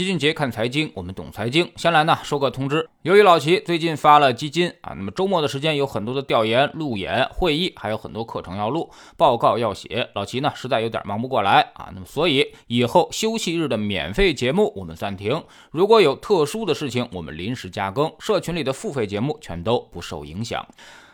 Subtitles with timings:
[0.00, 1.70] 齐俊杰看财经，我们懂财经。
[1.76, 2.88] 先来呢，说个通知。
[3.02, 10.08] 由于老齐最近发了基金啊，那么周末的时间有很多的调研、路演、会议，还有很多课程要录，报告要写。
[10.14, 11.90] 老齐呢，实在有点忙不过来啊。
[11.92, 15.44] 那么，所以以后休息日的免费节目我们暂停。
[15.70, 18.10] 如果有特殊的事情，我们临时加更。
[18.20, 20.66] 社群里的付费节目全都不受影响。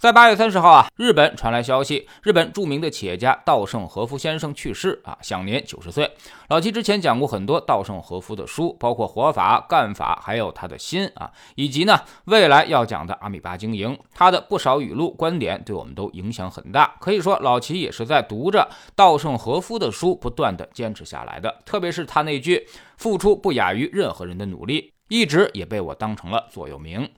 [0.00, 6.10] 在八月三十号啊，日本传来消息，日本著名的企业家稻盛和夫先生去世啊，享年九十岁。
[6.48, 16.96] 老七之前讲过很多稻盛和夫的书，包括《活法》《干法》，还有他的心啊，以及呢未来要讲的阿米巴经营，他的不少语录观点对我们都影响很大。
[16.98, 21.58] 可以说，老齐也是在读着稻盛和夫的书，不断的坚持下来的。
[21.66, 24.94] 特别是他那句“付出不亚于任何人的努力”。
[25.10, 27.10] 一直也被我当成了座右铭。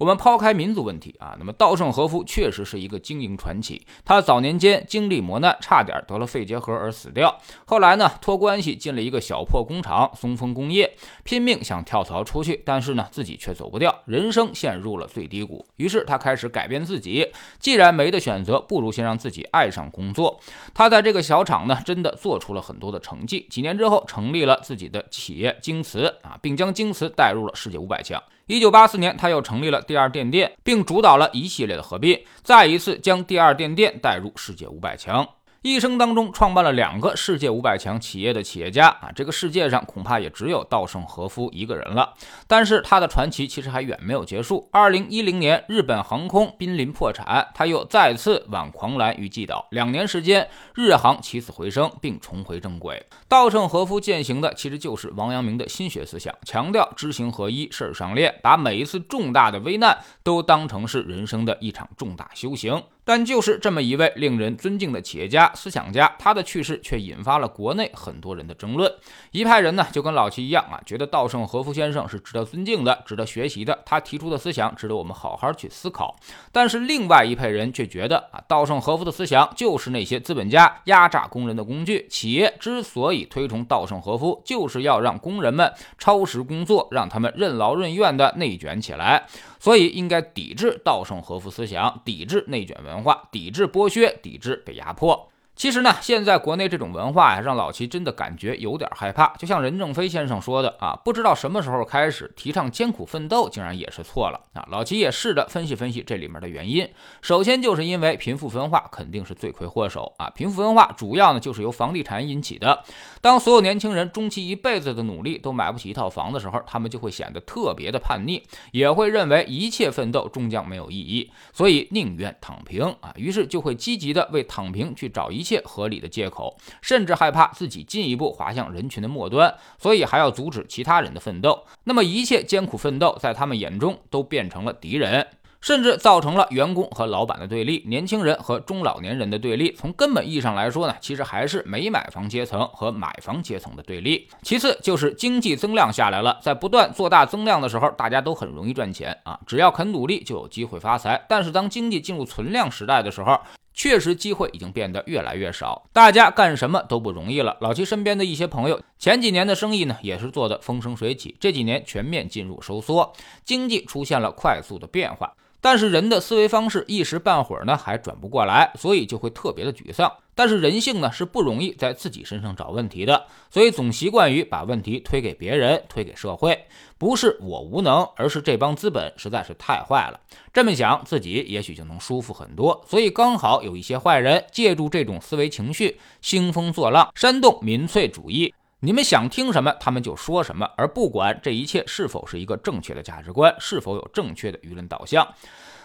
[0.00, 3.86] 我们抛开民族问题啊，那么稻盛和夫确实是一个经营传奇。
[4.02, 7.38] 他早年间经历磨难，差点得了肺结核而死掉。
[7.66, 15.66] 后来呢，托关系进了一个小破工厂松风工业，拼命想跳槽出去，但是呢，自己却走不掉，人生陷入了最低谷。
[15.76, 20.40] 于是他开始改变自己，既然没得选择，不如先让自己爱上工作。
[20.72, 23.46] 他在这个小厂呢，真的做出了很多的成绩。
[23.50, 27.40] 几年之后，成立了自己的企业京瓷啊，并将京瓷带入。
[27.40, 28.22] 了世界五百强。
[28.50, 35.24] 一九八四年，他又成立了第二电电，并主导了一系列的合并，再一次将第二电电带入世界五百强。
[35.62, 42.14] 一生当中创办了两个世界五百强企业的企业家啊，这个世界上恐怕也只有稻盛和夫一个人了。
[42.46, 44.70] 但是他的传奇其实还远没有结束。
[44.72, 49.66] 二零一零年，日本航空濒临破产，他又再次挽狂澜于既倒。
[49.70, 53.04] 两年时间，日航起死回生，并重回正轨。
[53.28, 62.82] 稻盛和夫践行的其实就是王阳明的心学思想，强调知行合一，事儿上练，把每一次重大的危难都当成是人生的一场重大修行。
[63.10, 68.88] 但就是这么一位令人尊敬的企业家、思想家，他的去世却引发了国内很多人的争论。
[69.32, 76.14] 一派人呢就跟老齐一样啊，觉得稻盛和夫先生是值得尊敬的、值得学习的，他提出的思想值得我们好好去思考。
[76.52, 82.06] 但是另外一派人却觉得啊，稻盛和夫的思想就是那些资本家压榨工人的工具。
[82.08, 89.26] 企业之所以推崇稻盛和夫，就是要让工人们超时工作，让他们任劳任怨地内卷起来。
[89.60, 95.30] 所以应该抵制稻盛和夫思想，抵制内卷文化，抵制剥削，抵制被压迫。
[95.60, 99.26] 其实呢，现在国内这种文化呀，让老齐真的感觉有点害怕。
[99.36, 104.66] 就像任正非先生说的啊，不知道什么时候开始提倡艰苦奋斗，竟然也是错了啊。
[104.70, 106.88] 老齐也试着分析分析这里面的原因。
[107.20, 110.30] 首先就是因为贫富分化肯定是罪魁祸首啊。
[110.30, 112.82] 贫富分化主要呢就是由房地产引起的。
[113.20, 118.42] 当所有年轻人终其一辈子的努力都买不起一套房的时候，他们就会显得特别的叛逆，
[118.72, 123.12] 也会认为一切奋斗终将没有意义，所以宁愿躺平啊。
[123.16, 125.49] 于是就会积极的为躺平去找一切。
[125.50, 131.64] 切合理的借口，甚至害怕自己进一步滑向人群的末端，所以还要阻止其他人的奋斗。
[131.82, 135.26] 那么一切艰苦奋斗，在他们眼中都变成了敌人。
[135.62, 139.70] 甚至造成了员工和老板的对立，年轻人和中老年人的对立。
[139.72, 144.26] 从根本意义上来说呢，其实还是没买房阶层和买房阶层的对立。
[144.40, 151.22] 其次就是经济增量下来了，在不断做大增量的时候，大家都很容易赚钱啊，只要肯努力就有机会发财。
[151.28, 153.38] 但是当经济进入存量时代的时候，
[153.72, 157.56] 确实机会已经变得越来越少，大家干什么都不容易了。
[157.60, 163.12] 老七身边的一些朋友，前几年的生意呢，也是做的风生水起，这几年全面进入收缩，
[163.44, 165.32] 经济出现了快速的变化。
[165.60, 170.10] 但是人的思维方式一时半会儿呢还转不过来，所以就会特别的沮丧。
[170.34, 176.66] 但是人性呢是不容易在自己身上找问题的，所以总习惯于把问题推给别人，推给社会。
[176.96, 180.18] 不是我无能，而是这帮资本实在是太坏了。
[180.52, 182.82] 这么想，自己也许就能舒服很多。
[182.88, 188.54] 所以刚好有一些坏人借助这种思维情绪，兴风作浪，煽动民粹主义。
[188.82, 195.26] 你们想听什么，他们就说什么，而不管这一切是否是一个正确的价值观，是否有正确的舆论导向。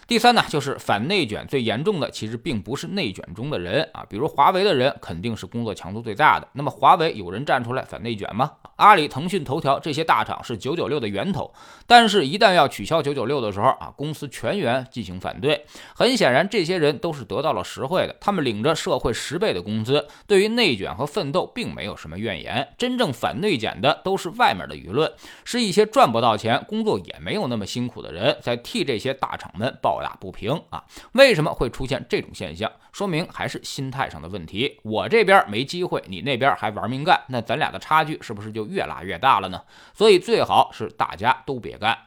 [0.07, 6.47] 第三呢，就是反内卷最严重的，其实并不是内卷中的人啊，比如华为的人肯定是工作强度最大的。
[6.53, 8.51] 那么华为有人站出来反内卷吗？
[8.75, 11.51] 阿里、腾讯、头条这些大厂是九九六的源头，
[11.87, 15.65] 但是，一旦要取消九九六的时候啊，公司全员进行反对。
[15.95, 22.67] 很显然，这些人都是得到了实惠的，他们领着社会十倍的工资，对于内卷和奋斗并没有什么怨言。
[22.77, 25.11] 真正反内卷的都是外面的舆论，
[25.45, 29.94] 是一些赚不到钱、工作也没有那么辛苦的人在替这些大厂们抱。
[29.95, 30.83] 抱打不平啊！
[31.13, 32.69] 为什么会出现这种现象？
[32.91, 34.77] 说明还是心态上的问题。
[34.83, 39.61] 我这边没机会，你那边还玩命干，那咱俩的差距是不是就越拉越大了呢？
[39.93, 41.97] 所以最好是大家都别干。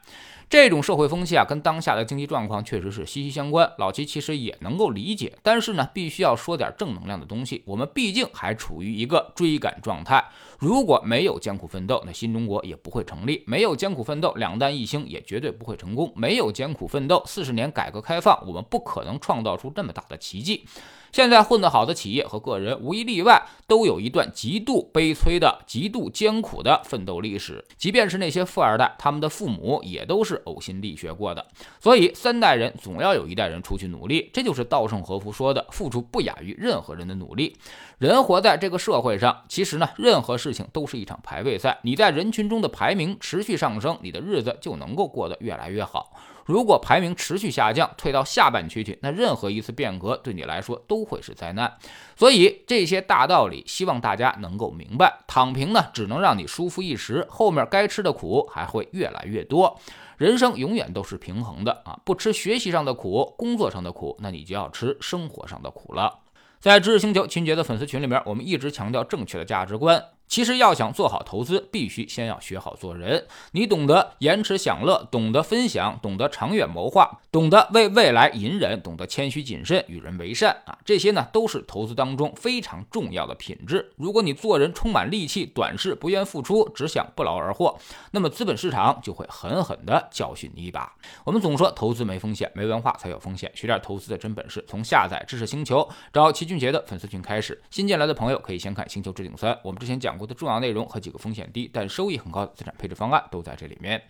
[0.50, 3.70] 这种社会风气啊，跟当下的经济状况确实是息息相关。
[3.76, 7.62] 老齐其实也能够理解，但是呢，必须要说点正能量的东西。
[7.66, 10.24] 我们毕竟还处于一个追赶状态，
[10.58, 20.64] 如果没有艰苦奋斗，那新中国也不会成立；没有艰苦奋斗，两弹一星也绝对不会成功；没有艰苦奋斗，四十年改革开放，我们不可能创造出这么大的奇迹。
[21.10, 27.64] 现在混得好的企业和个人，无一例外都有一段极度悲催的、极度艰苦的奋斗历史。
[27.78, 31.46] 即便是那些富二代，他们的父母也都是呕心沥血过的。
[31.80, 37.56] 所以，三代人总要有一代人出去努力，这就是稻盛和夫说的：“付出不亚于任何人的努力。”
[37.98, 41.78] 人活在这个社会上，其实呢，任何事情都是一场排位赛。
[41.82, 46.12] 你在人群中的排名持续上升，你的日子就能够过得越来越好。
[46.48, 51.76] 如果排名持续下降，退到下半区去，那任何一次变革对你来说都会是灾难。
[52.16, 55.18] 所以这些大道理，希望大家能够明白。
[55.26, 59.78] 躺平呢，只能让你舒服一时，后面该吃的苦还会越来越多。
[60.16, 66.20] 人生永远都是平衡的啊，不吃学习上的苦，工作上的苦，那你就要吃生活上的苦了。
[66.58, 70.02] 在知识星球秦杰的粉丝群里面，我们一直强调正确的价值观。
[70.28, 73.26] 其实要想做好投资，必须先要学好做人。
[73.52, 83.90] 你懂得延迟享乐，懂得分享，懂得长远谋划，懂得为未来隐忍，懂得谦虚谨慎，与人为善啊，这些呢都是投资当中非常重要的品质。
[83.96, 87.78] 如果你做人充满戾气，短视，不愿付出，只想不劳而获，
[88.10, 90.94] 那么资本市场就会狠狠地教训你一把。
[91.24, 93.50] 我们总说投资没风险，没文化才有风险。
[93.54, 97.58] 学点投资的真本事，从下载知识星球找齐俊杰的粉丝群开始。
[97.70, 100.17] 新进来的朋友可以先看《星球置顶三》，我们之前讲。
[100.26, 104.02] 的重要内容和几个风险低但收益很高的资产配置方案都在这里面。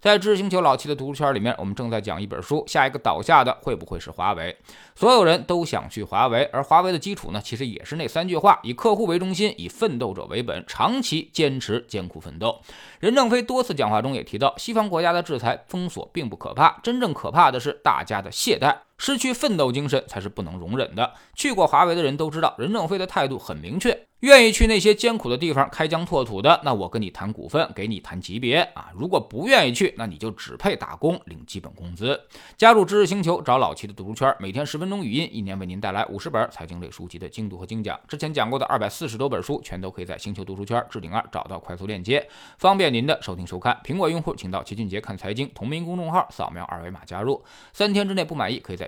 [0.00, 4.56] 在知识星球老七的读书圈里面，我们正在讲一本书，下一个倒下的会不会是华为？
[4.94, 12.60] 所有人都想去华为，而华为的基础呢，其实也是那三句话：以客户为中心，以奋斗者为本，长期坚持艰苦奋斗。
[13.00, 18.76] 任正非多次讲话中也提到，西方国家的制裁封锁并不可怕，真正可怕的是大家的懈怠。
[18.98, 21.14] 失去奋斗精神才是不能容忍的。
[21.34, 28.90] 去过华为的人都知道，任正非的态度很明确，愿意去那些艰苦的地方开疆拓土的，那我跟你谈股份，给你谈级别啊。
[28.92, 32.20] 如果不愿意去，那你就只配打工，领基本工资。
[32.56, 37.98] 加入知识星球，找老齐的读书圈，每天十分钟语音，一年为您带来五十本财经类书籍的精读和精讲。
[38.08, 42.28] 之前讲过的二百四十多本书，全都可以在星球读书圈置顶二找到快速链接，
[42.58, 43.80] 方便您的收听收看。
[43.84, 47.40] 苹果用户请到齐俊杰看财经同名公众号，扫描二维码加入。
[47.72, 48.87] 三天之内不满意，可以在